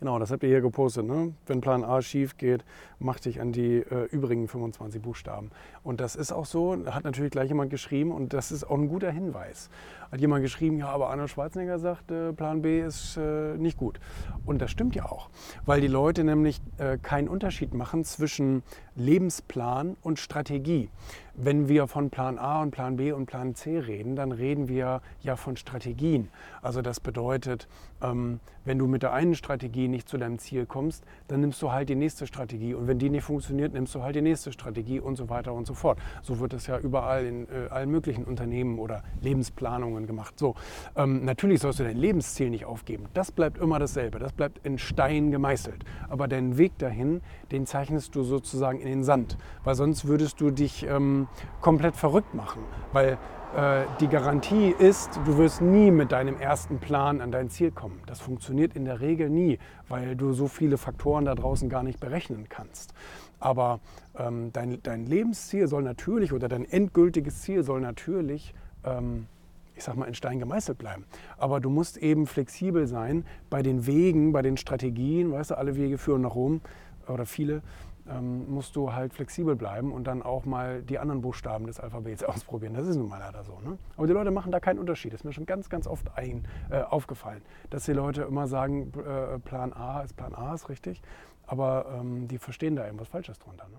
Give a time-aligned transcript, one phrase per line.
[0.00, 1.04] Genau, das habt ihr hier gepostet.
[1.04, 1.34] Ne?
[1.46, 2.64] Wenn Plan A schief geht,
[2.98, 5.50] mach dich an die äh, übrigen 25 Buchstaben.
[5.82, 8.88] Und das ist auch so, hat natürlich gleich jemand geschrieben und das ist auch ein
[8.88, 9.68] guter Hinweis.
[10.10, 14.00] Hat jemand geschrieben, ja, aber Arnold Schwarzenegger sagt, äh, Plan B ist äh, nicht gut.
[14.46, 15.28] Und das stimmt ja auch,
[15.66, 18.62] weil die Leute nämlich äh, keinen Unterschied machen zwischen
[19.00, 20.90] Lebensplan und Strategie.
[21.34, 25.00] Wenn wir von Plan A und Plan B und Plan C reden, dann reden wir
[25.22, 26.28] ja von Strategien.
[26.60, 27.66] Also das bedeutet,
[28.02, 31.72] ähm, wenn du mit der einen Strategie nicht zu deinem Ziel kommst, dann nimmst du
[31.72, 32.74] halt die nächste Strategie.
[32.74, 35.66] Und wenn die nicht funktioniert, nimmst du halt die nächste Strategie und so weiter und
[35.66, 35.98] so fort.
[36.22, 40.38] So wird es ja überall in äh, allen möglichen Unternehmen oder Lebensplanungen gemacht.
[40.38, 40.56] So,
[40.94, 43.06] ähm, natürlich sollst du dein Lebensziel nicht aufgeben.
[43.14, 44.18] Das bleibt immer dasselbe.
[44.18, 45.84] Das bleibt in Stein gemeißelt.
[46.10, 49.36] Aber deinen Weg dahin, den zeichnest du sozusagen in den Sand.
[49.64, 51.28] Weil sonst würdest du dich ähm,
[51.60, 52.62] komplett verrückt machen.
[52.92, 53.18] Weil
[53.56, 58.00] äh, die Garantie ist, du wirst nie mit deinem ersten Plan an dein Ziel kommen.
[58.06, 61.98] Das funktioniert in der Regel nie, weil du so viele Faktoren da draußen gar nicht
[61.98, 62.94] berechnen kannst.
[63.40, 63.80] Aber
[64.16, 69.26] ähm, dein, dein Lebensziel soll natürlich oder dein endgültiges Ziel soll natürlich, ähm,
[69.74, 71.04] ich sag mal, in Stein gemeißelt bleiben.
[71.36, 75.32] Aber du musst eben flexibel sein bei den Wegen, bei den Strategien.
[75.32, 76.60] Weißt du, alle Wege führen nach Rom
[77.08, 77.62] oder viele
[78.10, 82.24] ähm, musst du halt flexibel bleiben und dann auch mal die anderen Buchstaben des Alphabets
[82.24, 82.74] ausprobieren.
[82.74, 83.58] Das ist nun mal leider so.
[83.60, 83.78] Ne?
[83.96, 85.12] Aber die Leute machen da keinen Unterschied.
[85.12, 88.92] Das ist mir schon ganz, ganz oft ein, äh, aufgefallen, dass die Leute immer sagen,
[88.98, 91.02] äh, Plan A ist Plan A, ist richtig.
[91.46, 93.68] Aber ähm, die verstehen da irgendwas Falsches drunter.
[93.68, 93.78] Ne?